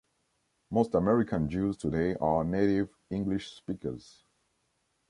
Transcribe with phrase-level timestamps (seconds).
[0.71, 4.25] Most American Jews today are native English speakers.